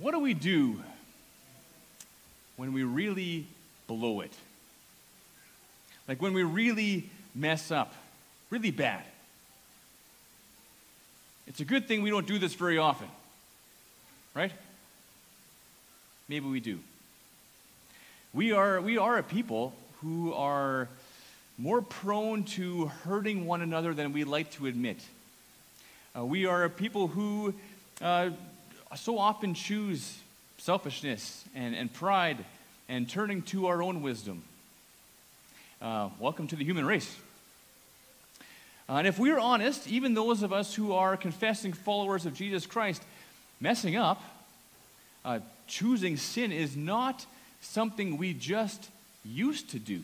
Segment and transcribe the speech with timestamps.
[0.00, 0.80] What do we do
[2.56, 3.46] when we really
[3.86, 4.32] blow it?
[6.08, 7.94] Like when we really mess up,
[8.50, 9.02] really bad.
[11.46, 13.08] It's a good thing we don't do this very often,
[14.34, 14.52] right?
[16.28, 16.80] Maybe we do.
[18.32, 20.88] We are, we are a people who are
[21.56, 24.98] more prone to hurting one another than we like to admit.
[26.16, 27.54] Uh, we are a people who
[28.00, 28.30] uh,
[28.94, 30.18] so often choose
[30.58, 32.44] selfishness and, and pride
[32.88, 34.42] and turning to our own wisdom.
[35.82, 37.16] Uh, welcome to the human race.
[38.88, 42.66] Uh, and if we're honest, even those of us who are confessing followers of Jesus
[42.66, 43.02] Christ,
[43.60, 44.22] messing up,
[45.24, 47.26] uh, choosing sin is not
[47.60, 48.88] something we just
[49.24, 50.02] used to do.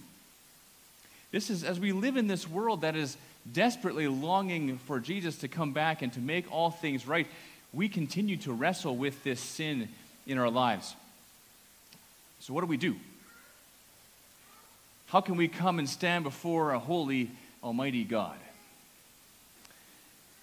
[1.30, 3.16] This is as we live in this world that is
[3.50, 7.26] desperately longing for Jesus to come back and to make all things right,
[7.72, 9.88] we continue to wrestle with this sin
[10.26, 10.94] in our lives.
[12.40, 12.96] So, what do we do?
[15.08, 17.30] How can we come and stand before a holy,
[17.62, 18.36] almighty God?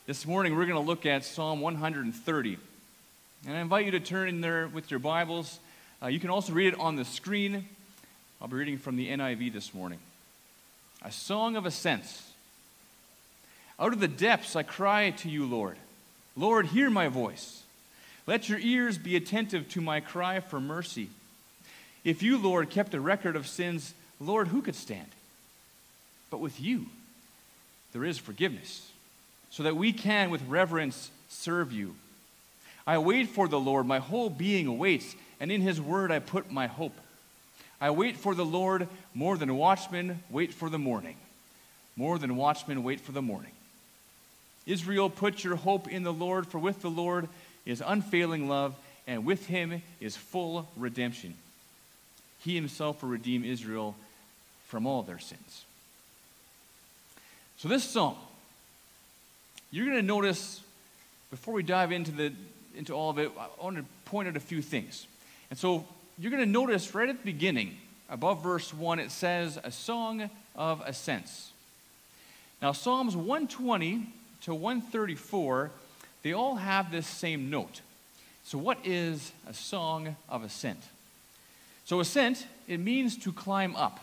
[0.06, 2.58] This morning, we're going to look at Psalm 130.
[3.46, 5.60] And I invite you to turn in there with your Bibles.
[6.02, 7.68] Uh, you can also read it on the screen.
[8.42, 10.00] I'll be reading from the NIV this morning.
[11.02, 12.32] A song of ascents.
[13.80, 15.78] Out of the depths I cry to you, Lord.
[16.38, 17.64] Lord, hear my voice.
[18.28, 21.10] Let your ears be attentive to my cry for mercy.
[22.04, 25.08] If you, Lord, kept a record of sins, Lord, who could stand?
[26.30, 26.86] But with you,
[27.92, 28.92] there is forgiveness,
[29.50, 31.96] so that we can, with reverence, serve you.
[32.86, 36.52] I wait for the Lord, my whole being awaits, and in his word I put
[36.52, 36.96] my hope.
[37.82, 41.16] I wait for the Lord more than watchmen wait for the morning.
[41.96, 43.52] More than watchmen wait for the morning.
[44.68, 47.30] Israel, put your hope in the Lord, for with the Lord
[47.66, 48.76] is unfailing love,
[49.08, 51.34] and with him is full redemption.
[52.44, 53.96] He himself will redeem Israel
[54.68, 55.64] from all their sins.
[57.58, 58.18] So, this song,
[59.72, 60.62] you're going to notice,
[61.32, 62.34] before we dive into, the,
[62.76, 65.08] into all of it, I want to point out a few things.
[65.50, 65.86] And so,
[66.20, 67.78] you're going to notice right at the beginning,
[68.10, 71.52] above verse 1, it says, A song of ascents.
[72.62, 75.72] Now, Psalms 120 to 134,
[76.24, 77.82] they all have this same note.
[78.44, 80.80] So, what is a song of ascent?
[81.86, 84.00] So, ascent, it means to climb up.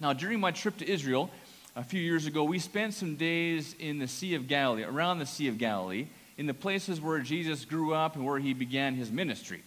[0.00, 1.30] Now, during my trip to Israel
[1.76, 5.26] a few years ago, we spent some days in the Sea of Galilee, around the
[5.26, 6.06] Sea of Galilee,
[6.36, 9.62] in the places where Jesus grew up and where he began his ministry.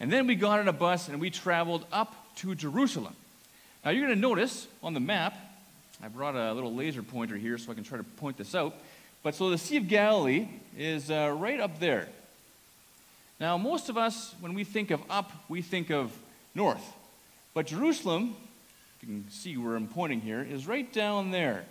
[0.00, 3.16] And then we got on a bus and we traveled up to Jerusalem.
[3.84, 5.34] Now, you're going to notice on the map
[6.02, 8.74] I brought a little laser pointer here so I can try to point this out.
[9.22, 12.08] But so the Sea of Galilee is uh, right up there.
[13.40, 16.12] Now, most of us, when we think of up, we think of
[16.54, 16.94] north.
[17.54, 18.36] But Jerusalem,
[19.00, 21.64] you can see where I'm pointing here, is right down there.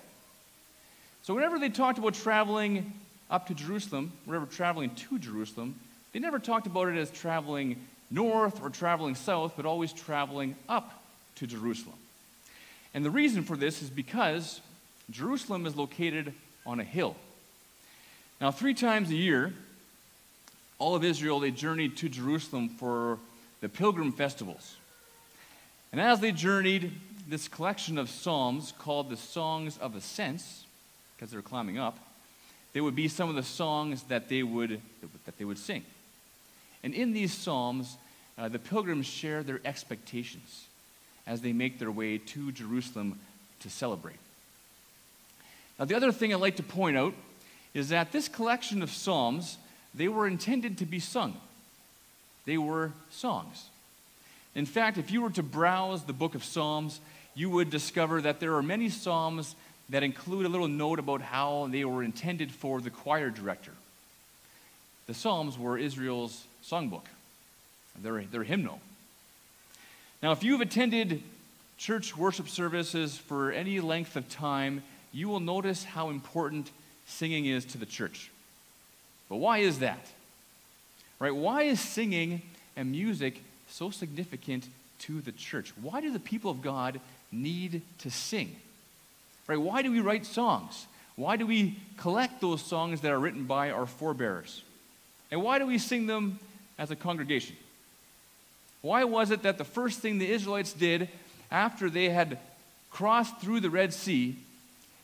[1.23, 2.93] So whenever they talked about traveling
[3.29, 5.75] up to Jerusalem, whenever traveling to Jerusalem,
[6.13, 7.77] they never talked about it as traveling
[8.09, 11.03] north or traveling south, but always traveling up
[11.35, 11.97] to Jerusalem.
[12.97, 14.59] And the reason for this is because
[15.11, 16.33] Jerusalem is located
[16.65, 17.15] on a hill.
[18.41, 19.53] Now, three times a year,
[20.79, 23.19] all of Israel, they journeyed to Jerusalem for
[23.61, 24.77] the pilgrim festivals.
[25.91, 26.91] And as they journeyed,
[27.29, 30.65] this collection of psalms called the Songs of Ascents,
[31.15, 31.99] because they're climbing up,
[32.73, 34.81] they would be some of the songs that they would,
[35.25, 35.83] that they would sing.
[36.83, 37.95] And in these psalms,
[38.39, 40.65] uh, the pilgrims share their expectations
[41.27, 43.19] as they make their way to Jerusalem
[43.59, 44.17] to celebrate.
[45.77, 47.13] Now, the other thing I'd like to point out
[47.73, 49.57] is that this collection of psalms,
[49.93, 51.39] they were intended to be sung.
[52.45, 53.65] They were songs.
[54.55, 56.99] In fact, if you were to browse the book of Psalms,
[57.35, 59.55] you would discover that there are many psalms
[59.89, 63.73] that include a little note about how they were intended for the choir director.
[65.05, 67.05] The Psalms were Israel's songbook,
[68.01, 68.81] their, their hymnal.
[70.21, 71.21] Now, if you've attended
[71.77, 74.81] church worship services for any length of time,
[75.11, 76.71] you will notice how important
[77.05, 78.31] singing is to the church.
[79.29, 80.05] But why is that?
[81.19, 81.35] Right?
[81.35, 82.41] Why is singing
[82.75, 84.67] and music so significant
[84.99, 85.73] to the church?
[85.81, 86.99] Why do the people of God
[87.31, 88.55] need to sing?
[89.45, 89.59] Right?
[89.59, 90.87] Why do we write songs?
[91.15, 94.63] Why do we collect those songs that are written by our forebears?
[95.31, 96.39] And why do we sing them
[96.77, 97.55] as a congregation?
[98.81, 101.09] Why was it that the first thing the Israelites did
[101.51, 102.39] after they had
[102.91, 104.35] crossed through the Red Sea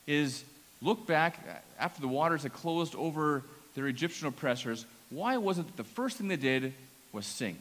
[0.07, 0.43] is
[0.81, 3.43] look back after the waters had closed over
[3.75, 4.85] their Egyptian oppressors?
[5.13, 6.73] why was it that the first thing they did
[7.11, 7.57] was sing?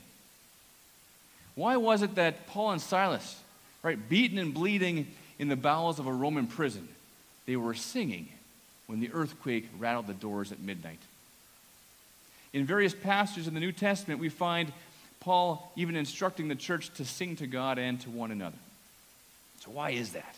[1.55, 3.39] Why was it that Paul and Silas,
[3.83, 5.07] right, beaten and bleeding
[5.39, 6.89] in the bowels of a Roman prison,
[7.47, 8.29] they were singing
[8.87, 10.99] when the earthquake rattled the doors at midnight?
[12.55, 14.73] In various passages in the New Testament, we find
[15.23, 18.57] Paul even instructing the church to sing to God and to one another.
[19.61, 20.35] So, why is that?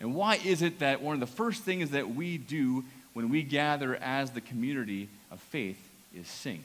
[0.00, 2.82] And why is it that one of the first things that we do
[3.12, 5.78] when we gather as the community of faith
[6.16, 6.62] is sing?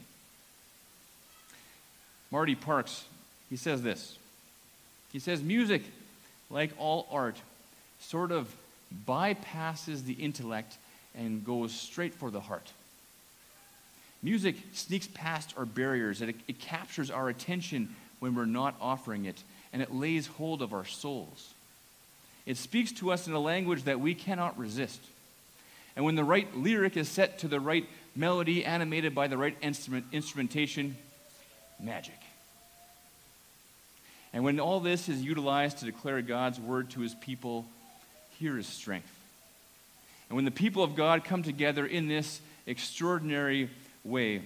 [2.31, 3.03] Marty Parks,
[3.49, 4.17] he says this.
[5.11, 5.83] He says, Music,
[6.49, 7.35] like all art,
[7.99, 8.55] sort of
[9.05, 10.77] bypasses the intellect
[11.13, 12.71] and goes straight for the heart.
[14.21, 19.41] Music sneaks past our barriers, it, it captures our attention when we're not offering it,
[19.71, 21.53] and it lays hold of our souls.
[22.45, 24.99] It speaks to us in a language that we cannot resist.
[25.95, 29.55] And when the right lyric is set to the right melody, animated by the right
[29.61, 30.97] instrument, instrumentation,
[31.79, 32.19] magic.
[34.33, 37.65] And when all this is utilized to declare God's word to his people,
[38.37, 39.09] here is strength.
[40.29, 43.69] And when the people of God come together in this extraordinary
[44.03, 44.41] way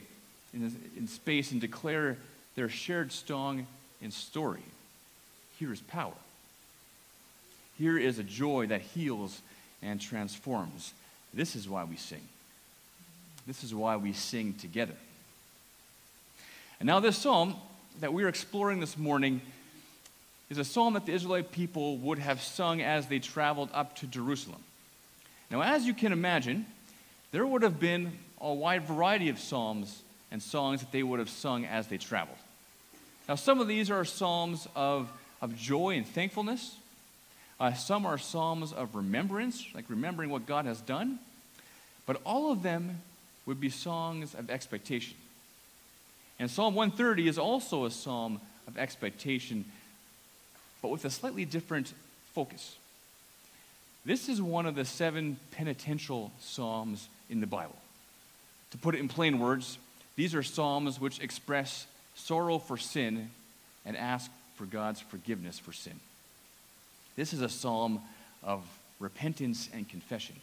[0.53, 2.17] in, in space and declare
[2.55, 3.67] their shared song
[4.01, 4.63] and story,
[5.59, 6.13] here is power.
[7.77, 9.41] Here is a joy that heals
[9.81, 10.93] and transforms.
[11.33, 12.21] This is why we sing.
[13.47, 14.95] This is why we sing together.
[16.79, 17.55] And now, this psalm
[17.99, 19.41] that we're exploring this morning
[20.49, 24.07] is a psalm that the Israelite people would have sung as they traveled up to
[24.07, 24.61] Jerusalem.
[25.49, 26.65] Now, as you can imagine,
[27.31, 28.11] there would have been
[28.43, 32.37] a wide variety of psalms and songs that they would have sung as they traveled.
[33.27, 35.11] Now, some of these are psalms of,
[35.41, 36.75] of joy and thankfulness.
[37.59, 41.19] Uh, some are psalms of remembrance, like remembering what God has done.
[42.05, 43.01] But all of them
[43.45, 45.15] would be songs of expectation.
[46.39, 49.65] And Psalm 130 is also a psalm of expectation,
[50.81, 51.93] but with a slightly different
[52.33, 52.75] focus.
[54.05, 57.77] This is one of the seven penitential psalms in the Bible.
[58.73, 59.77] To put it in plain words,
[60.15, 61.85] these are psalms which express
[62.15, 63.29] sorrow for sin
[63.85, 65.93] and ask for God's forgiveness for sin.
[67.15, 68.01] This is a psalm
[68.41, 68.63] of
[68.99, 70.35] repentance and confession.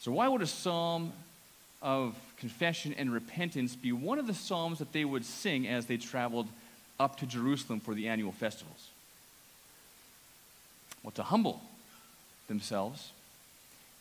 [0.00, 1.14] So, why would a psalm
[1.80, 5.96] of confession and repentance be one of the psalms that they would sing as they
[5.96, 6.48] traveled
[7.00, 8.90] up to Jerusalem for the annual festivals?
[11.02, 11.62] Well, to humble
[12.46, 13.12] themselves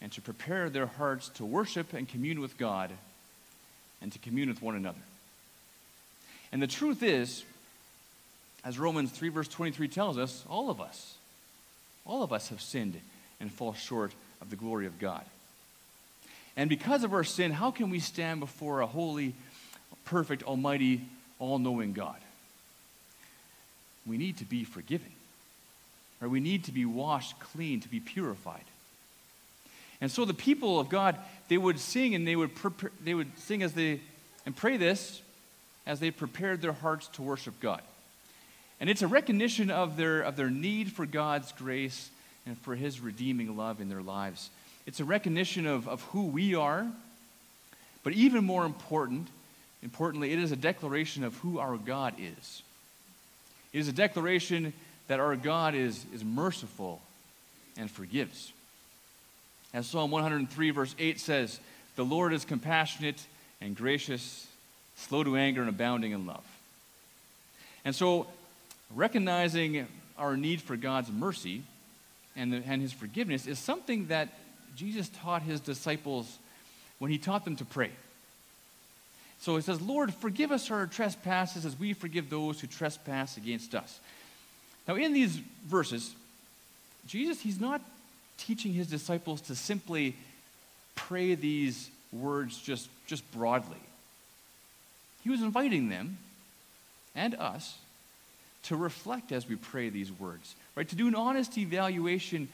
[0.06, 2.92] and to prepare their hearts to worship and commune with God
[4.04, 5.02] and to commune with one another.
[6.52, 7.44] And the truth is,
[8.63, 11.16] as Romans 3, verse 23 tells us, all of us,
[12.06, 13.02] all of us have sinned
[13.40, 14.12] and fall short
[14.42, 15.24] of the glory of God.
[16.56, 19.34] And because of our sin, how can we stand before a holy,
[20.06, 21.01] perfect, almighty,
[21.40, 22.19] all knowing God?
[24.06, 25.12] We need to be forgiven.
[26.22, 28.66] Or we need to be washed clean, to be purified.
[30.02, 33.38] And so the people of God, they would sing and they would, prepare, they would
[33.40, 34.02] sing as they,
[34.46, 35.22] and pray this
[35.86, 37.82] as they prepared their hearts to worship God.
[38.80, 42.10] And it's a recognition of their, of their need for God's grace
[42.46, 44.50] and for His redeeming love in their lives.
[44.86, 46.86] It's a recognition of, of who we are,
[48.04, 49.28] but even more important,
[49.82, 52.62] importantly, it is a declaration of who our God is.
[53.74, 54.74] It is a declaration
[55.08, 57.02] that our God is, is merciful
[57.78, 58.52] and forgives.
[59.75, 61.60] As Psalm 103, verse 8 says,
[61.98, 63.22] The Lord is compassionate
[63.60, 64.48] and gracious,
[64.96, 66.46] slow to anger, and abounding in love.
[67.84, 68.25] And so,
[68.96, 69.86] recognizing
[70.17, 71.62] our need for God's mercy
[72.38, 74.29] and, the, and his forgiveness is something that
[74.77, 76.38] Jesus taught his disciples
[77.00, 77.91] when he taught them to pray.
[79.41, 83.75] So he says, Lord, forgive us our trespasses as we forgive those who trespass against
[83.75, 84.00] us.
[84.88, 85.36] Now, in these
[85.67, 86.15] verses,
[87.08, 87.82] Jesus, he's not
[88.38, 90.15] teaching his disciples to simply
[90.96, 93.77] pray these words just, just broadly.
[95.24, 96.18] He was inviting them
[97.15, 97.77] and us
[98.63, 100.88] to reflect as we pray these words, right?
[100.88, 102.48] To do an honest evaluation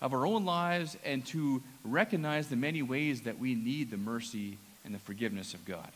[0.00, 4.58] of our own lives and to recognize the many ways that we need the mercy
[4.84, 5.88] and the forgiveness of God.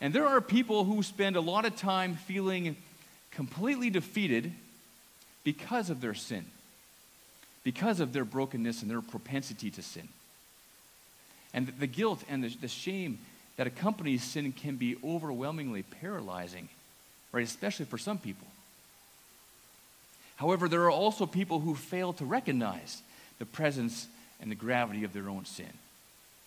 [0.00, 2.76] And there are people who spend a lot of time feeling
[3.30, 4.52] completely defeated
[5.42, 6.44] because of their sin
[7.64, 10.08] because of their brokenness and their propensity to sin.
[11.52, 13.18] And the guilt and the, shame
[13.56, 16.68] that accompanies sin can be overwhelmingly paralyzing,
[17.32, 17.44] right?
[17.44, 18.46] Especially for some people.
[20.36, 23.02] However, there are also people who fail to recognize
[23.38, 24.08] the presence
[24.40, 25.72] and the gravity of their own sin.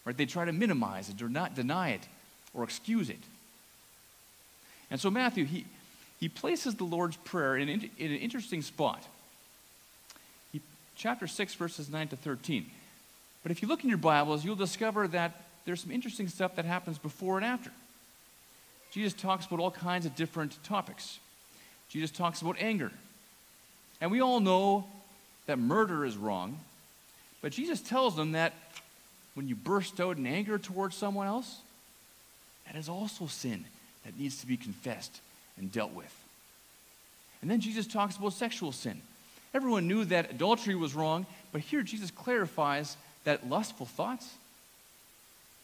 [0.05, 0.15] Right?
[0.15, 2.07] They try to minimize it or not deny it
[2.53, 3.19] or excuse it.
[4.91, 5.65] And so Matthew, he,
[6.19, 9.03] he places the Lord's Prayer in, in an interesting spot.
[10.97, 12.65] Chapter 6, verses 9 to 13.
[13.43, 16.65] But if you look in your Bibles, you'll discover that there's some interesting stuff that
[16.65, 17.71] happens before and after.
[18.91, 21.19] Jesus talks about all kinds of different topics.
[21.89, 22.91] Jesus talks about anger.
[24.01, 24.87] And we all know
[25.45, 26.59] that murder is wrong,
[27.41, 28.53] but Jesus tells them that
[29.35, 31.59] when you burst out in anger towards someone else,
[32.65, 33.65] that is also sin
[34.03, 35.21] that needs to be confessed
[35.57, 36.13] and dealt with.
[37.41, 38.99] And then Jesus talks about sexual sin.
[39.53, 44.35] Everyone knew that adultery was wrong, but here Jesus clarifies that lustful thoughts,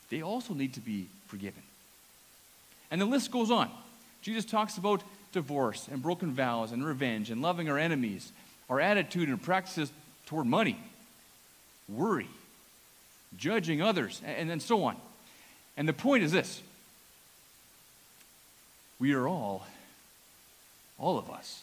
[0.09, 1.63] they also need to be forgiven.
[2.91, 3.69] And the list goes on.
[4.21, 8.31] Jesus talks about divorce and broken vows and revenge and loving our enemies,
[8.69, 9.91] our attitude and practices
[10.25, 10.77] toward money,
[11.89, 12.29] worry,
[13.37, 14.95] judging others, and, so on.
[15.75, 16.61] And the point is this
[18.99, 19.65] we are all,
[20.97, 21.61] all of us,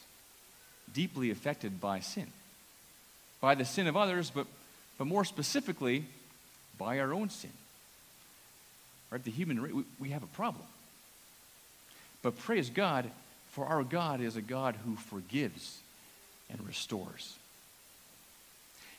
[0.93, 2.27] deeply affected by sin.
[3.41, 4.47] By the sin of others, but,
[4.99, 6.05] but more specifically,
[6.79, 7.51] by our own sin.
[9.11, 9.23] Right?
[9.23, 10.67] The human race, we, we have a problem.
[12.23, 13.11] But praise God,
[13.51, 15.79] for our God is a God who forgives
[16.51, 17.37] and restores.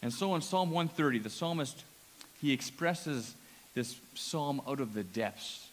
[0.01, 1.83] And so in Psalm 130, the psalmist,
[2.41, 3.35] he expresses
[3.75, 5.67] this psalm out of the depths.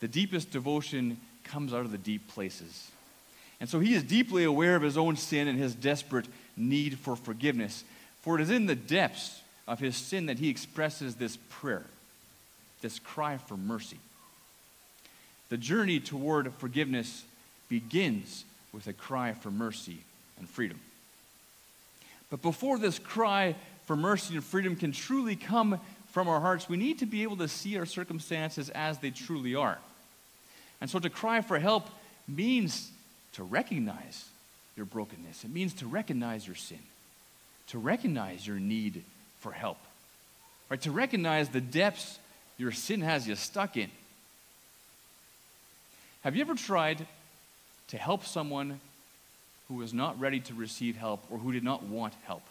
[0.00, 2.90] The deepest devotion comes out of the deep places.
[3.62, 6.26] And so he is deeply aware of his own sin and his desperate
[6.56, 7.84] need for forgiveness.
[8.22, 11.84] For it is in the depths of his sin that he expresses this prayer,
[12.80, 13.98] this cry for mercy.
[15.48, 17.22] The journey toward forgiveness
[17.68, 19.98] begins with a cry for mercy
[20.40, 20.80] and freedom.
[22.30, 23.54] But before this cry
[23.84, 25.78] for mercy and freedom can truly come
[26.10, 29.54] from our hearts, we need to be able to see our circumstances as they truly
[29.54, 29.78] are.
[30.80, 31.88] And so to cry for help
[32.26, 32.90] means
[33.32, 34.26] to recognize
[34.76, 36.78] your brokenness, it means to recognize your sin,
[37.68, 39.04] to recognize your need
[39.40, 39.78] for help,
[40.68, 40.80] right?
[40.82, 42.18] To recognize the depths
[42.58, 43.90] your sin has you stuck in.
[46.22, 47.06] Have you ever tried
[47.88, 48.80] to help someone
[49.72, 52.42] who was not ready to receive help or who did not want help.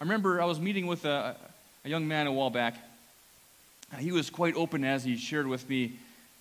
[0.00, 1.36] I remember I was meeting with a,
[1.84, 2.74] a young man a while back.
[3.98, 5.98] He was quite open as he shared with me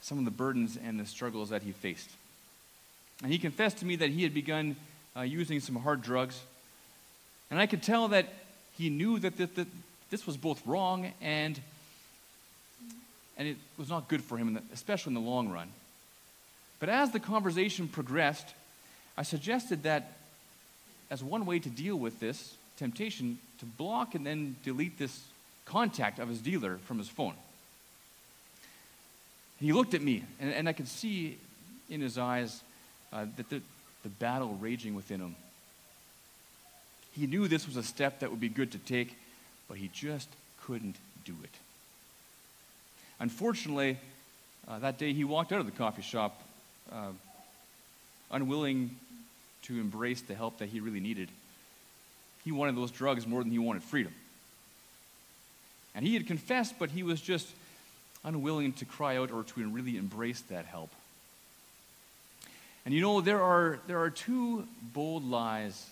[0.08, 2.10] some of the burdens and the struggles that he faced.
[3.22, 4.78] And he confessed to me that he had begun
[5.18, 6.40] uh, using some hard drugs.
[7.52, 8.34] And I could tell that
[8.78, 9.68] he knew that, that, that
[10.10, 11.60] this was both wrong and,
[13.38, 15.68] and it was not good for him, especially in the long run.
[16.80, 18.48] But as the conversation progressed,
[19.18, 20.14] I suggested that
[21.12, 25.26] as one way to deal with this temptation, to block and then delete this
[25.66, 27.34] contact of his dealer from his phone.
[29.60, 31.38] He looked at me, and, and I could see
[31.90, 32.62] in his eyes
[33.12, 33.62] uh, that the,
[34.04, 35.36] the battle raging within him.
[37.16, 39.16] He knew this was a step that would be good to take,
[39.68, 40.30] but he just
[40.62, 40.96] couldn't
[41.26, 41.50] do it.
[43.20, 43.98] Unfortunately,
[44.68, 46.42] uh, that day he walked out of the coffee shop
[46.92, 47.10] uh,
[48.30, 48.96] unwilling
[49.64, 51.30] to embrace the help that he really needed.
[52.46, 54.14] He wanted those drugs more than he wanted freedom.
[55.96, 57.48] And he had confessed, but he was just
[58.28, 60.90] unwilling to cry out or to really embrace that help.
[62.86, 65.86] And you know, there are, there are two bold lies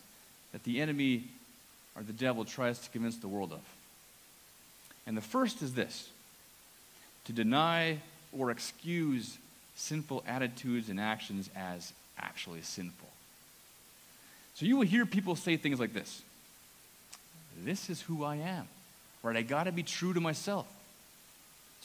[0.52, 1.24] that the enemy
[1.96, 3.62] or the devil tries to convince the world of.
[5.08, 6.10] And the first is this
[7.26, 8.00] to deny
[8.38, 9.38] or excuse
[9.76, 13.10] sinful attitudes and actions as actually sinful.
[14.56, 16.22] So you will hear people say things like this
[17.64, 18.68] This is who I am,
[19.22, 19.36] right?
[19.36, 20.68] I got to be true to myself.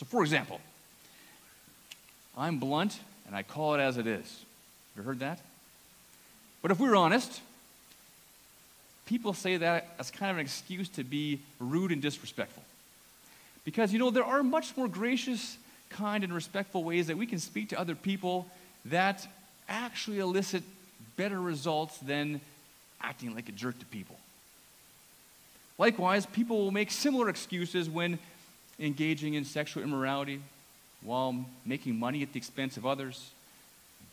[0.00, 0.62] So, for example,
[2.34, 4.44] I'm blunt and I call it as it is.
[4.96, 5.38] You heard that?
[6.62, 7.42] But if we're honest,
[9.04, 12.62] people say that as kind of an excuse to be rude and disrespectful.
[13.62, 15.58] Because, you know, there are much more gracious
[15.90, 18.46] kind and respectful ways that we can speak to other people
[18.86, 19.28] that
[19.68, 20.62] actually elicit
[21.18, 22.40] better results than
[23.02, 24.18] acting like a jerk to people.
[25.76, 28.18] Likewise, people will make similar excuses when
[28.80, 30.40] engaging in sexual immorality,
[31.02, 33.30] while making money at the expense of others,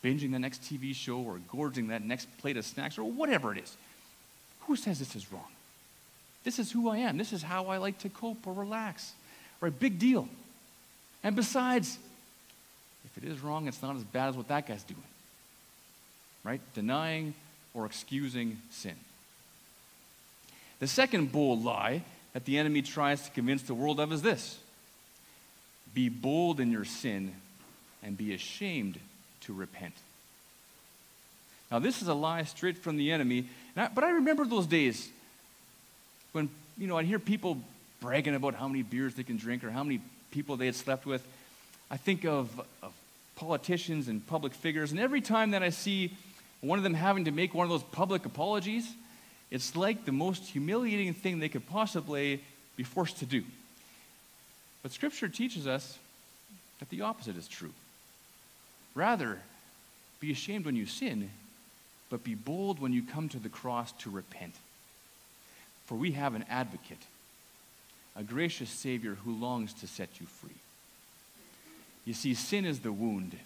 [0.04, 3.58] binging the next TV show, or gorging that next plate of snacks, or whatever it
[3.58, 3.76] is.
[4.60, 5.48] Who says this is wrong?
[6.44, 7.18] This is who I am.
[7.18, 9.12] This is how I like to cope or relax.
[9.60, 9.76] Right?
[9.76, 10.28] Big deal.
[11.24, 11.98] And besides,
[13.04, 15.02] if it is wrong, it's not as bad as what that guy's doing.
[16.44, 16.60] Right?
[16.74, 17.34] Denying
[17.74, 18.94] or excusing sin.
[20.80, 22.02] The second bull lie
[22.38, 24.60] that the enemy tries to convince the world of is this
[25.92, 27.34] be bold in your sin
[28.00, 28.96] and be ashamed
[29.40, 29.94] to repent.
[31.68, 35.08] Now, this is a lie straight from the enemy, I, but I remember those days
[36.30, 37.58] when, you know, I'd hear people
[38.00, 41.06] bragging about how many beers they can drink or how many people they had slept
[41.06, 41.26] with.
[41.90, 42.48] I think of,
[42.84, 42.92] of
[43.34, 46.16] politicians and public figures, and every time that I see
[46.60, 48.88] one of them having to make one of those public apologies,
[49.50, 52.42] it's like the most humiliating thing they could possibly
[52.76, 53.44] be forced to do.
[54.82, 55.98] But Scripture teaches us
[56.78, 57.72] that the opposite is true.
[58.94, 59.38] Rather,
[60.20, 61.30] be ashamed when you sin,
[62.10, 64.54] but be bold when you come to the cross to repent.
[65.86, 67.02] For we have an advocate,
[68.16, 70.50] a gracious Savior who longs to set you free.
[72.04, 73.36] You see, sin is the wound,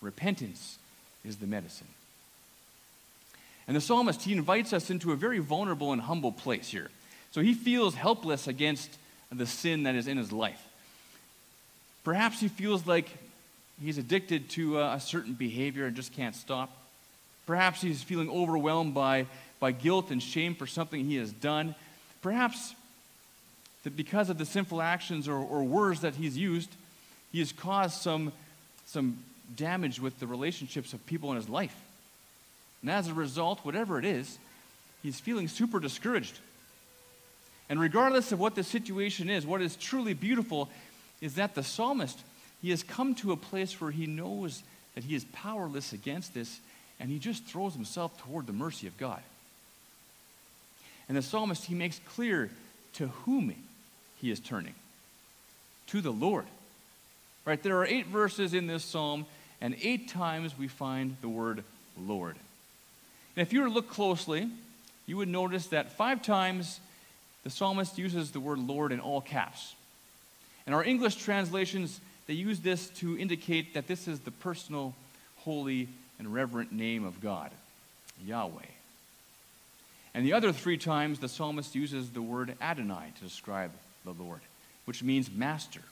[0.00, 0.78] repentance
[1.24, 1.88] is the medicine.
[3.66, 6.90] And the psalmist, he invites us into a very vulnerable and humble place here.
[7.30, 8.90] So he feels helpless against
[9.32, 10.62] the sin that is in his life.
[12.04, 13.08] Perhaps he feels like
[13.82, 16.70] he's addicted to uh, a, certain behavior and just can't stop.
[17.46, 19.26] Perhaps he's feeling overwhelmed by,
[19.58, 21.74] by guilt and shame for something he has done.
[22.22, 22.74] Perhaps
[23.82, 26.70] that because of the sinful actions or, or words that he's used,
[27.32, 28.32] he has caused some,
[28.86, 29.18] some
[29.56, 31.74] damage with the relationships of people in his life.
[32.84, 34.38] And as a result, whatever it is,
[35.02, 36.38] he's feeling super discouraged.
[37.70, 40.68] And regardless of what the situation is, what is truly beautiful
[41.22, 42.18] is that the psalmist,
[42.60, 44.62] he has come to a place where he knows
[44.94, 46.60] that he is powerless against this,
[47.00, 49.22] and he just throws himself toward the mercy of God.
[51.08, 52.50] And the psalmist, he makes clear
[52.96, 53.54] to whom
[54.20, 54.74] he is turning
[55.86, 56.44] to the Lord.
[57.46, 57.62] Right?
[57.62, 59.24] There are eight verses in this psalm,
[59.62, 61.64] and eight times we find the word
[61.98, 62.36] Lord.
[63.36, 64.48] And if you were to look closely,
[65.06, 66.80] you would notice that five times
[67.42, 69.74] the psalmist uses the word Lord in all caps.
[70.66, 74.94] And our English translations, they use this to indicate that this is the personal,
[75.38, 77.50] holy, and reverent name of God,
[78.24, 78.62] Yahweh.
[80.14, 83.72] And the other three times, the psalmist uses the word Adonai to describe
[84.04, 84.40] the Lord,
[84.84, 85.82] which means master.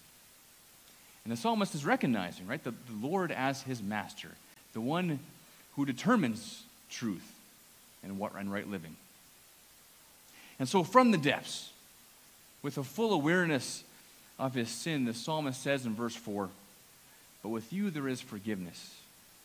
[1.25, 4.29] And the psalmist is recognizing, right, the, the Lord as his master,
[4.73, 5.19] the one
[5.77, 7.33] who determines truth
[8.03, 8.97] and what and right living.
[10.59, 11.71] And so, from the depths,
[12.63, 13.83] with a full awareness
[14.39, 16.49] of his sin, the psalmist says in verse 4
[17.43, 18.95] But with you there is forgiveness,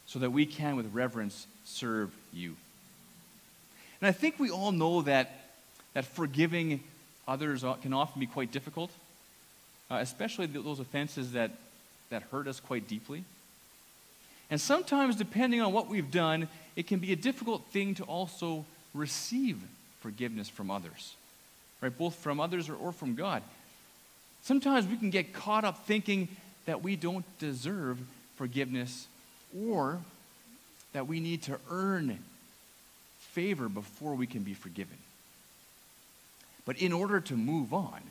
[0.05, 2.55] so that we can with reverence serve you.
[3.99, 5.49] And I think we all know that,
[5.93, 6.81] that forgiving
[7.27, 8.91] others can often be quite difficult,
[9.89, 11.51] uh, especially those offenses that,
[12.09, 13.23] that hurt us quite deeply.
[14.49, 18.63] And sometimes, depending on what we've done, it can be a difficult thing to also
[18.93, 19.57] receive
[19.99, 21.15] forgiveness from others,
[21.81, 21.95] right?
[21.97, 23.41] Both from others or, or from God.
[24.43, 26.29] Sometimes we can get caught up thinking
[26.67, 27.97] that we don't deserve
[28.35, 29.07] forgiveness
[29.59, 29.99] or
[30.93, 32.19] that we need to earn
[33.17, 34.97] favor before we can be forgiven.
[36.63, 38.01] But in order to move on,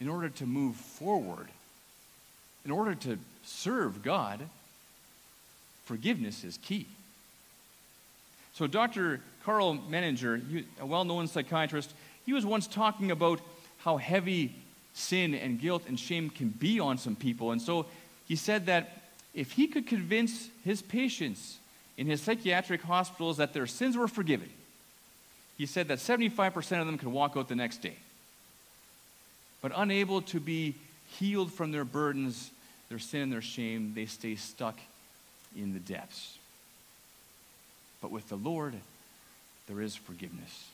[0.00, 1.46] in order to move forward,
[2.64, 4.40] in order to serve God,
[5.84, 6.88] forgiveness is key.
[8.58, 9.20] So, Dr.
[9.44, 11.94] Karl Menninger, a well known psychiatrist,
[12.26, 13.40] he was once talking about
[13.78, 14.52] how heavy
[14.94, 17.52] sin and guilt and shame can be on some people.
[17.52, 17.86] And so
[18.26, 21.58] he said that if he could convince his patients
[21.96, 24.50] in his psychiatric hospitals that their sins were forgiven,
[25.56, 27.96] he said that 75% of them could walk out the next day.
[29.62, 30.74] But unable to be
[31.06, 32.50] healed from their burdens,
[32.88, 34.80] their sin, and their shame, they stay stuck
[35.56, 36.38] in the depths.
[38.00, 38.74] But with the Lord,
[39.66, 40.68] there is forgiveness.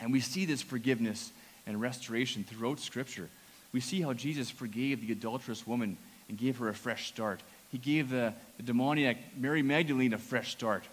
[0.00, 1.30] And we see this forgiveness
[1.66, 3.28] and restoration throughout Scripture.
[3.72, 5.96] We see how Jesus forgave the adulterous woman
[6.28, 7.40] and gave her a fresh start.
[7.70, 10.84] He gave the, the demoniac Mary Magdalene a fresh start.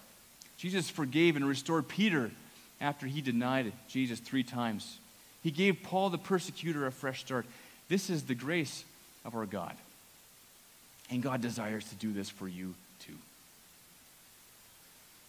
[0.58, 2.32] Jesus forgave and restored Peter
[2.80, 4.98] after he denied Jesus three times.
[5.42, 7.46] He gave Paul the persecutor a fresh start.
[7.88, 8.84] This is the grace
[9.26, 9.74] of our God.
[11.10, 13.16] And God desires to do this for you too.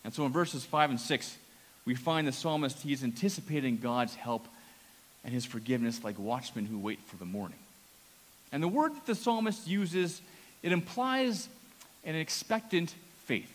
[0.04, 1.36] And so in verses 5 and 6,
[1.84, 4.46] we find the psalmist, he's anticipating God's help
[5.24, 7.58] and his forgiveness like watchmen who wait for the morning.
[8.52, 10.20] And the word that the psalmist uses,
[10.62, 11.48] it implies
[12.04, 13.50] an expectant faith.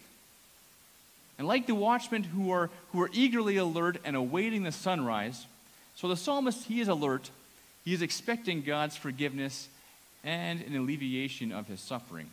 [1.38, 5.46] And like the watchmen who are, who are eagerly alert and awaiting the sunrise,
[5.96, 7.30] so the psalmist, he is alert.
[7.84, 9.70] He is expecting God's forgiveness
[10.24, 12.30] and an alleviation of his suffering.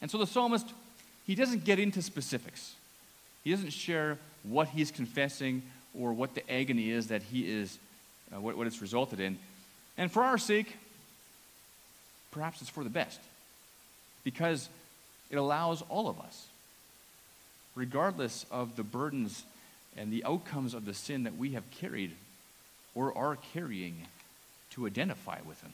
[0.00, 0.66] And so the psalmist,
[1.26, 2.74] he doesn't get into specifics.
[3.44, 5.62] He doesn't share what he's confessing
[5.98, 7.78] or what the agony is that he is
[8.34, 9.38] uh, what, what it's resulted in.
[9.96, 10.76] And for our sake,
[12.30, 13.20] perhaps it's for the best
[14.24, 14.68] because
[15.30, 16.46] it allows all of us,
[17.74, 19.44] regardless of the burdens
[19.96, 22.12] and the outcomes of the sin that we have carried
[22.94, 23.94] or are carrying,
[24.70, 25.72] to identify with Him.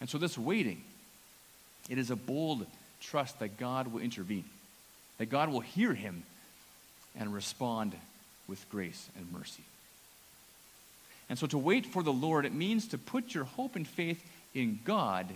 [0.00, 0.82] And so, this waiting,
[1.88, 2.66] it is a bold
[3.02, 4.44] trust that God will intervene,
[5.18, 6.22] that God will hear him
[7.18, 7.94] and respond
[8.48, 9.64] with grace and mercy.
[11.28, 14.22] And so, to wait for the Lord, it means to put your hope and faith
[14.54, 15.26] in God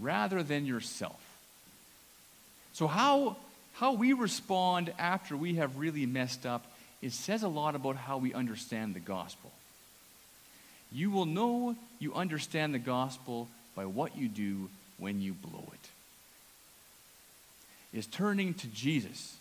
[0.00, 1.20] rather than yourself.
[2.72, 3.36] So, how,
[3.74, 6.64] how we respond after we have really messed up,
[7.02, 9.50] it says a lot about how we understand the gospel.
[10.92, 15.90] You will know you understand the gospel by what you do when you blow it.
[17.92, 19.36] Is turning to Jesus,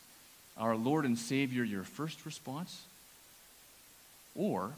[0.57, 2.83] our Lord and Savior, your first response?
[4.35, 4.71] Or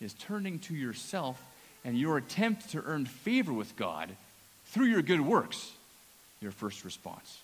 [0.00, 1.40] is turning to yourself
[1.84, 4.10] and your attempt to earn favor with God
[4.66, 5.72] through your good works
[6.40, 7.40] your first response?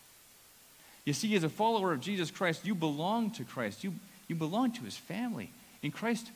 [1.04, 3.82] You see, as a follower of Jesus Christ, you belong to Christ.
[3.82, 3.94] You,
[4.28, 5.50] you belong to his family.
[5.82, 6.30] In Christ,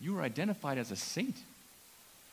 [0.00, 1.36] you are identified as a saint.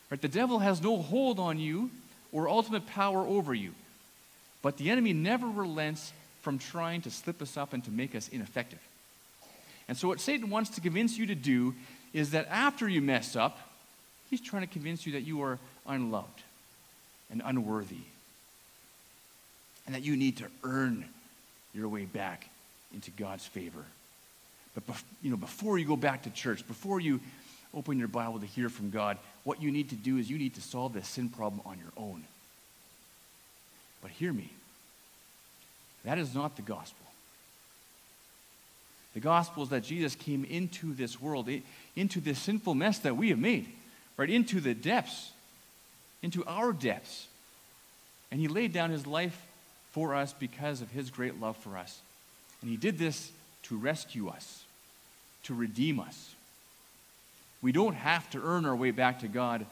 [0.10, 0.22] Right?
[0.22, 1.92] The devil has no hold on you
[2.32, 3.74] or ultimate power over you.
[4.62, 8.30] But the enemy never relents from trying to slip us up and to make us
[8.30, 8.80] ineffective.
[9.88, 11.76] And so, what Satan wants to convince you to do
[12.14, 13.60] is that after you mess up,
[14.30, 16.42] he's trying to convince you that you are unloved
[17.30, 18.04] and unworthy,
[19.86, 21.06] and that you need to earn
[21.74, 22.50] your way back
[22.94, 23.84] into God's favor.
[24.74, 24.84] But
[25.22, 27.20] you know, before you go back to church, before you
[27.74, 30.56] open your Bible to hear from God, what you need to do is you need
[30.56, 32.24] to solve this sin problem on your own.
[34.02, 34.52] But hear me.
[36.06, 37.06] That is not the gospel.
[39.14, 41.50] The gospel is that Jesus came into this world,
[41.96, 43.68] into this sinful mess that we have made,
[44.16, 44.30] right?
[44.30, 45.32] Into the depths,
[46.22, 47.28] into our depths.
[48.32, 49.46] And he laid down his life
[49.92, 52.00] for us because of his great love for us.
[52.62, 53.32] And he did this
[53.64, 54.64] to rescue us,
[55.44, 56.36] to redeem us.
[57.62, 59.66] We don't have to earn our way back to God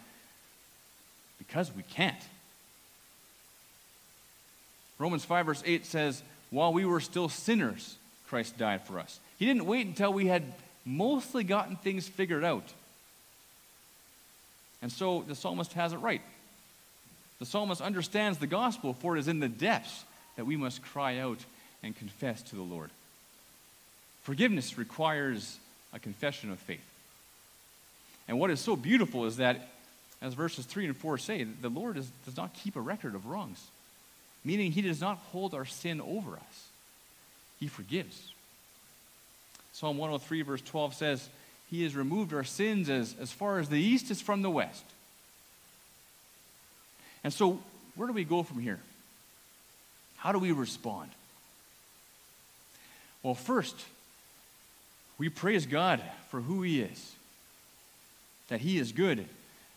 [1.37, 2.15] because we can't.
[4.97, 9.19] Romans 5, verse 8 says, While we were still sinners, Christ died for us.
[9.37, 10.43] He didn't wait until we had
[10.85, 12.67] mostly gotten things figured out.
[14.81, 16.21] And so the psalmist has it right.
[17.39, 20.05] The psalmist understands the gospel, for it is in the depths
[20.35, 21.39] that we must cry out
[21.83, 22.89] and confess to the Lord.
[24.23, 25.57] Forgiveness requires
[25.93, 26.83] a confession of faith.
[28.27, 29.69] And what is so beautiful is that,
[30.21, 33.27] as verses 3 and 4 say, the Lord is, does not keep a record of
[33.27, 33.63] wrongs,
[34.45, 36.67] meaning he does not hold our sin over us,
[37.59, 38.31] he forgives.
[39.73, 41.29] Psalm 103, verse 12 says,
[41.69, 44.85] He has removed our sins as, as far as the east is from the west.
[47.23, 47.59] And so,
[47.95, 48.79] where do we go from here?
[50.17, 51.09] How do we respond?
[53.21, 53.75] Well, first,
[55.17, 57.15] we praise God for who He is
[58.47, 59.25] that He is good,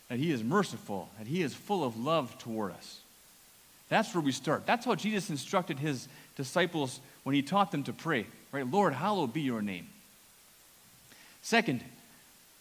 [0.09, 2.98] that He is merciful, that He is full of love toward us.
[3.89, 4.65] That's where we start.
[4.65, 8.69] That's how Jesus instructed His disciples when He taught them to pray, right?
[8.69, 9.87] Lord, hallowed be your name.
[11.41, 11.83] Second,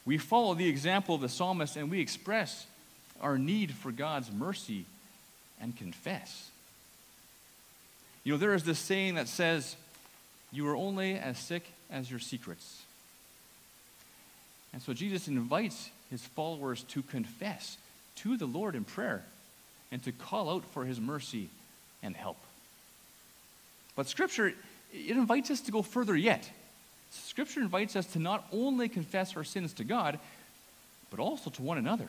[0.04, 2.66] we follow the example of the psalmist and we express
[3.20, 4.86] our need for God's mercy
[5.60, 6.50] and confess.
[8.24, 9.76] You know, there is this saying that says,
[10.50, 12.82] You are only as sick as your secrets.
[14.72, 17.76] And so Jesus invites his followers to confess
[18.16, 19.24] to the Lord in prayer
[19.90, 21.48] and to call out for his mercy
[22.02, 22.36] and help.
[23.96, 24.54] But Scripture,
[24.92, 26.48] it invites us to go further yet.
[27.10, 30.18] Scripture invites us to not only confess our sins to God,
[31.10, 32.08] but also to one another.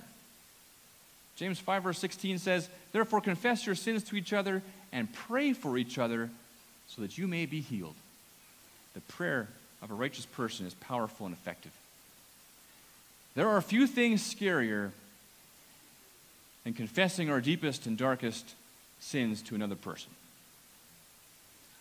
[1.36, 4.62] James 5, verse 16 says, Therefore confess your sins to each other
[4.92, 6.30] and pray for each other
[6.90, 7.96] so that you may be healed.
[8.94, 9.48] The prayer
[9.82, 11.72] of a righteous person is powerful and effective.
[13.36, 14.92] There are a few things scarier
[16.70, 18.54] than confessing our deepest and darkest
[19.00, 20.12] sins to another person.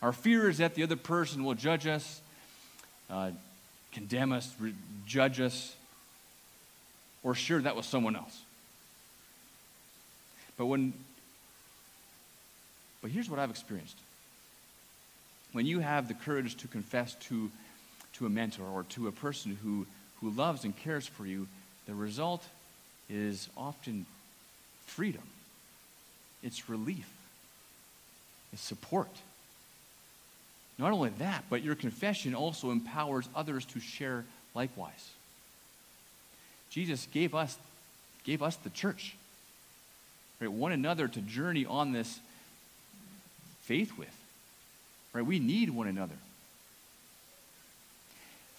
[0.01, 2.23] Our fear is that the other person will judge us,
[3.11, 3.33] uh,
[3.93, 4.73] condemn us, re-
[5.07, 5.77] judge us,
[7.23, 8.41] or share that with someone else.
[10.57, 10.95] But when,
[13.03, 13.99] but here's what I've experienced.
[15.53, 17.51] When you have the courage to confess to,
[18.15, 19.87] to a mentor or to a person who
[20.23, 21.47] who loves and cares for you,
[21.87, 22.43] the result
[23.11, 24.07] is often
[24.89, 25.23] freedom.
[26.43, 27.09] It's relief.
[28.53, 29.09] It's support.
[30.79, 34.25] Not only that, but your confession also empowers others to share
[34.55, 35.11] likewise.
[36.71, 37.57] Jesus gave us,
[38.25, 39.17] gave us the church,
[40.41, 40.51] right?
[40.51, 42.21] One another to journey on this
[43.63, 44.15] faith with,
[45.13, 45.27] right?
[45.27, 46.15] We need one another.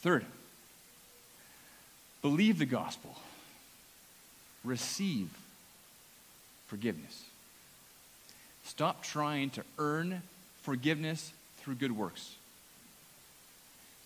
[0.02, 0.26] Third,
[2.22, 3.15] believe the gospel,
[4.63, 5.30] receive
[6.69, 7.23] forgiveness.
[8.63, 10.21] Stop trying to earn
[10.62, 12.36] forgiveness through good works.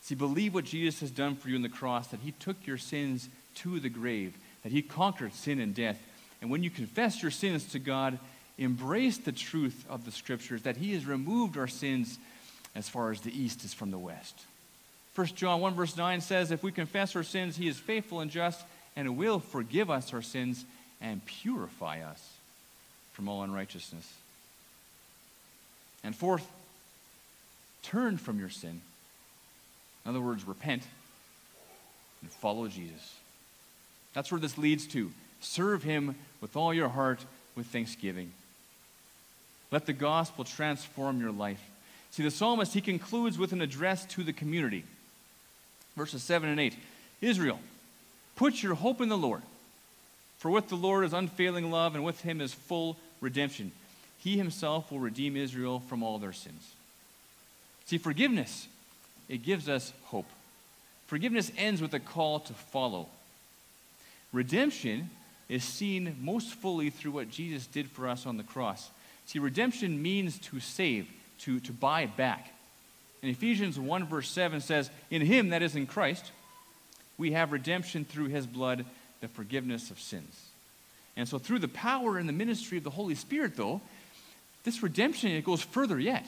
[0.02, 2.78] See, believe what Jesus has done for you on the cross, that he took your
[2.78, 6.02] sins to the grave, that he conquered sin and death.
[6.42, 8.18] And when you confess your sins to God,
[8.58, 12.18] embrace the truth of the scriptures, that he has removed our sins
[12.76, 14.36] as far as the east is from the west.
[15.16, 18.32] 1 John 1, verse 9 says, If we confess our sins, he is faithful and
[18.32, 18.64] just
[18.96, 20.66] and will forgive us our sins
[21.02, 22.33] and purify us
[23.14, 24.12] from all unrighteousness.
[26.04, 26.46] And fourth,
[27.84, 28.82] turn from your sin.
[30.06, 30.84] In other words, repent
[32.22, 33.16] and follow Jesus.
[34.14, 35.12] That's where this leads to.
[35.40, 37.20] Serve him with all your heart
[37.56, 38.32] with thanksgiving.
[39.72, 41.62] Let the gospel transform your life.
[42.12, 44.84] See, the psalmist, he concludes with an address to the community.
[45.96, 46.76] Verses 7 and 8
[47.22, 47.60] Israel,
[48.36, 49.42] put your hope in the Lord.
[50.38, 53.72] For with the Lord is unfailing love, and with him is full redemption.
[54.20, 56.74] He himself will redeem Israel from all their sins.
[57.86, 58.68] See, forgiveness,
[59.28, 60.30] it gives us hope.
[61.08, 63.08] Forgiveness ends with a call to follow.
[64.32, 65.10] Redemption
[65.50, 68.90] is seen most fully through what Jesus did for us on the cross.
[69.26, 71.08] See, redemption means to save,
[71.40, 72.50] to, to buy back.
[73.22, 76.32] And Ephesians 1, verse 7 says, In him, that is in Christ,
[77.18, 78.86] we have redemption through his blood,
[79.22, 80.50] the forgiveness of sins.
[81.16, 83.82] And so, through the power and the ministry of the Holy Spirit, though,
[84.64, 86.26] this redemption, it goes further yet.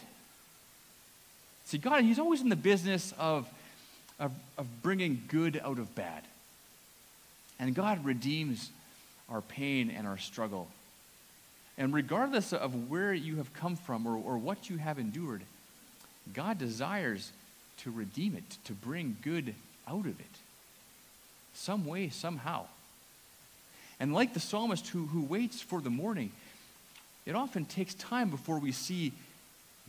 [1.66, 3.48] See, God, He's always in the business of,
[4.20, 6.24] of, of bringing good out of bad.
[7.60, 8.70] And God redeems
[9.30, 10.68] our pain and our struggle.
[11.78, 15.42] And regardless of where you have come from or, or what you have endured,
[16.34, 17.32] God desires
[17.80, 19.56] to redeem it, to bring good
[19.88, 20.26] out of it.
[21.54, 22.66] Some way, somehow.
[24.00, 26.32] And like the psalmist who, who waits for the morning,
[27.26, 29.14] it often takes time before we see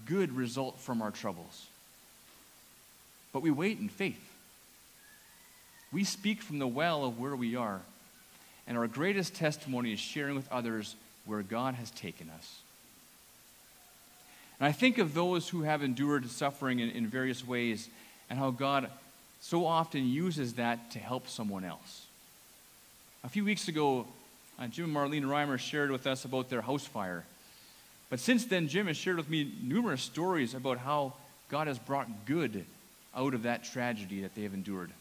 [0.05, 1.67] good result from our troubles.
[3.33, 4.23] But we wait in faith.
[5.93, 7.81] We speak from the well of where we are,
[8.67, 12.59] and our greatest testimony is sharing with others where God has taken us.
[14.59, 17.89] And I think of those who have endured suffering in, in various ways
[18.31, 18.91] and how God
[19.41, 22.06] so often uses that to help someone else.
[23.27, 24.07] A few weeks ago,
[24.57, 27.25] uh, Jim and Marlene Reimer shared with us about their house fire.
[28.09, 31.15] But since then, Jim has shared with me numerous stories about how
[31.49, 32.65] God has brought good
[33.17, 34.93] out of that tragedy that they have endured.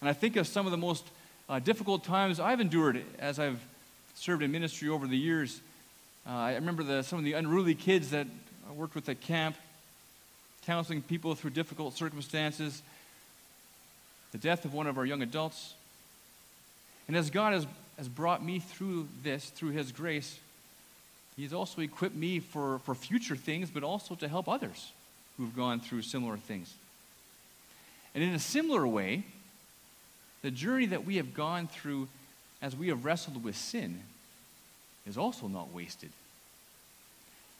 [0.00, 1.04] And I think of some of the most
[1.48, 3.60] uh, difficult times I've endured as I've
[4.16, 5.60] served in ministry over the years.
[6.26, 8.26] Uh, I remember the, some of the unruly kids that
[8.68, 9.54] I worked with at camp,
[10.66, 12.82] counseling people through difficult circumstances,
[14.32, 15.74] the death of one of our young adults.
[17.12, 17.66] And as God has,
[17.98, 20.38] has brought me through this, through His grace,
[21.36, 24.92] He's also equipped me for, for future things, but also to help others
[25.36, 26.72] who've gone through similar things.
[28.14, 29.24] And in a similar way,
[30.40, 32.08] the journey that we have gone through
[32.62, 34.00] as we have wrestled with sin
[35.06, 36.12] is also not wasted.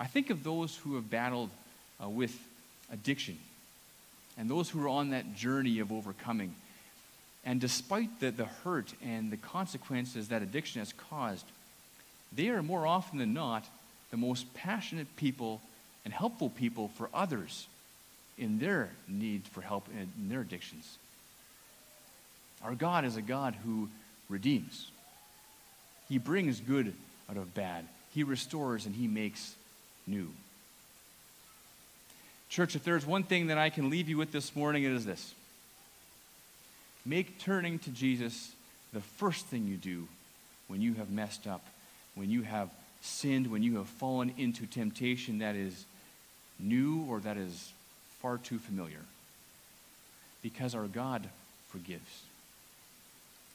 [0.00, 1.50] I think of those who have battled
[2.02, 2.34] uh, with
[2.90, 3.36] addiction
[4.38, 6.54] and those who are on that journey of overcoming.
[7.44, 11.44] And despite the, the hurt and the consequences that addiction has caused,
[12.32, 13.64] they are more often than not
[14.10, 15.60] the most passionate people
[16.04, 17.66] and helpful people for others
[18.38, 20.98] in their need for help in their addictions.
[22.62, 23.88] Our God is a God who
[24.28, 24.88] redeems.
[26.08, 26.94] He brings good
[27.28, 27.86] out of bad.
[28.14, 29.54] He restores and he makes
[30.06, 30.30] new.
[32.48, 35.04] Church, if there's one thing that I can leave you with this morning, it is
[35.04, 35.34] this.
[37.04, 38.52] Make turning to Jesus
[38.92, 40.06] the first thing you do
[40.68, 41.64] when you have messed up
[42.14, 45.84] when you have sinned, when you have fallen into temptation that is
[46.58, 47.72] new or that is
[48.20, 49.00] far too familiar.
[50.42, 51.28] Because our God
[51.70, 52.22] forgives,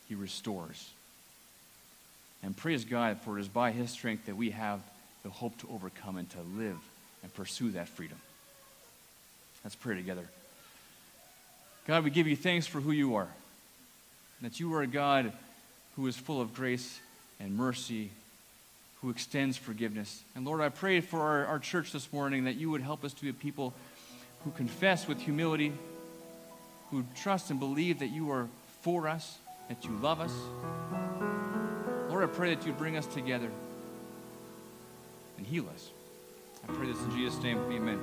[0.09, 0.89] He restores.
[2.43, 4.79] And praise God, for it is by His strength that we have
[5.23, 6.77] the hope to overcome and to live
[7.23, 8.17] and pursue that freedom.
[9.63, 10.27] Let's pray together.
[11.87, 13.29] God, we give you thanks for who you are.
[14.41, 15.31] That you are a God
[15.95, 16.99] who is full of grace
[17.39, 18.11] and mercy
[19.01, 20.23] who extends forgiveness.
[20.35, 23.13] And Lord, I pray for our, our church this morning that you would help us
[23.13, 23.73] to be a people
[24.43, 25.71] who confess with humility,
[26.91, 28.47] who trust and believe that you are
[28.81, 29.37] for us,
[29.69, 30.33] that you love us.
[32.09, 33.49] Lord, I pray that you bring us together
[35.37, 35.89] and heal us.
[36.67, 37.59] I pray this in Jesus' name.
[37.71, 37.99] Amen.